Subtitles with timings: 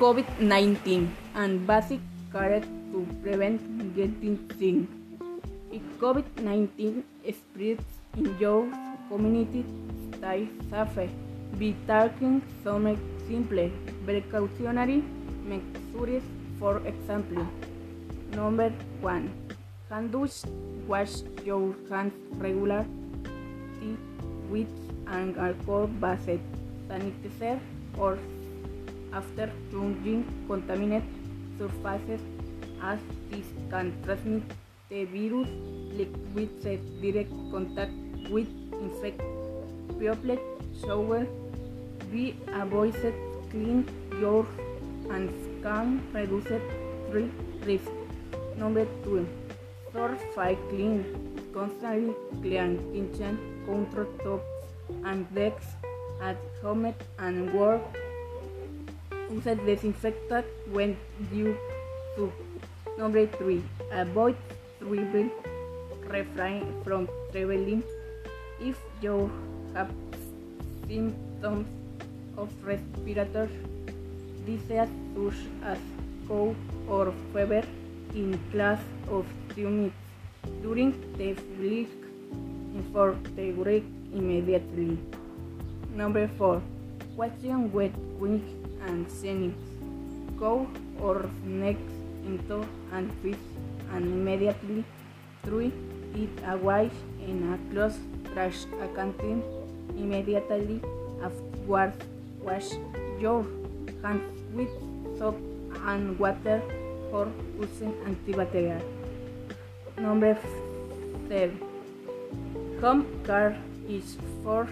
[0.00, 2.00] COVID-19 and basic
[2.32, 2.60] care
[2.92, 3.60] to prevent
[3.94, 4.88] getting sick.
[5.70, 7.02] If COVID-19
[7.38, 7.84] spreads
[8.16, 8.66] in your
[9.10, 9.62] community,
[10.16, 11.10] stay safe.
[11.58, 12.96] Be taking some
[13.28, 13.70] simple
[14.06, 15.04] precautionary
[15.44, 16.22] measures.
[16.58, 17.46] For example,
[18.32, 18.72] number
[19.02, 19.30] one,
[19.90, 20.14] hand
[20.88, 22.86] wash your hands regularly
[24.48, 24.68] with
[25.08, 26.40] an alcohol-based
[26.88, 27.60] sanitizer
[27.98, 28.18] or
[29.12, 31.08] after touching contaminated
[31.58, 32.20] surfaces
[32.82, 32.98] as
[33.30, 34.42] this can transmit
[34.88, 35.48] the virus
[36.34, 36.62] with
[37.02, 37.92] direct contact
[38.30, 38.48] with
[38.80, 39.26] infected
[39.98, 40.38] people.
[40.80, 41.26] Shower
[42.10, 43.14] be avoided
[43.50, 43.86] clean
[44.20, 44.46] your
[45.08, 46.46] hands can reduce
[47.10, 47.30] three
[47.64, 47.90] risk.
[48.56, 49.26] Number two,
[50.34, 51.04] five clean
[51.52, 54.42] constantly clean kitchen countertops
[55.04, 55.66] and desks
[56.22, 57.82] at home and work
[59.30, 60.96] Use disinfectant when
[61.32, 61.56] you
[62.16, 62.32] to.
[62.98, 64.36] Number three, avoid
[64.78, 65.30] traveling.
[66.10, 67.84] Refrain from traveling
[68.60, 69.30] if you
[69.74, 69.90] have
[70.88, 71.66] symptoms
[72.36, 73.48] of respiratory
[74.44, 75.78] disease such as
[76.26, 76.56] cough
[76.88, 77.62] or fever
[78.14, 79.24] in class of
[79.56, 79.94] minutes
[80.62, 81.88] during the week
[82.92, 84.98] for the break immediately.
[85.94, 86.60] Number four,
[87.20, 88.40] washing wet wing
[88.86, 89.54] and sending
[90.40, 90.66] go
[91.00, 91.92] or next
[92.24, 93.42] into and fish
[93.92, 94.84] and immediately
[95.44, 95.58] throw
[96.22, 96.90] it away
[97.26, 98.00] in a closed
[98.32, 98.64] trash
[98.96, 99.12] can
[99.96, 100.80] immediately
[101.22, 101.96] afterwards
[102.40, 102.68] wash
[103.20, 103.44] your
[104.02, 104.72] hands with
[105.18, 105.36] soap
[105.92, 106.62] and water
[107.10, 107.28] for
[107.60, 108.82] using antibacterial.
[109.98, 110.38] Number
[111.28, 111.60] 7.
[112.80, 114.66] Home care is for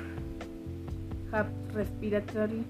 [1.32, 2.64] have respiratory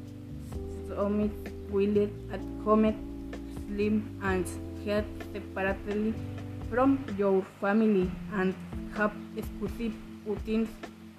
[0.87, 1.33] stomach
[1.71, 1.99] will
[2.33, 2.87] at home
[3.67, 4.47] sleep and
[4.85, 6.15] health separately
[6.71, 8.55] from your family and
[8.97, 9.93] have specific
[10.27, 10.69] routines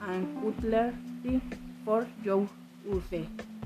[0.08, 1.42] and cutlery
[1.86, 2.48] for your
[2.86, 3.59] use.